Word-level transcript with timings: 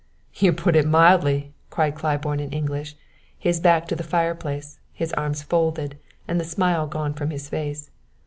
"You 0.33 0.51
put 0.51 0.75
it 0.75 0.87
mildly," 0.87 1.53
cried 1.69 1.93
Claiborne 1.93 2.39
in 2.39 2.49
English, 2.49 2.95
his 3.37 3.59
back 3.59 3.87
to 3.87 3.95
the 3.95 4.01
fireplace, 4.03 4.79
his 4.91 5.13
arms 5.13 5.43
folded, 5.43 5.95
and 6.27 6.39
the 6.39 6.43
smile 6.43 6.87
gone 6.87 7.13
from 7.13 7.29
his 7.29 7.47
face. 7.49 7.91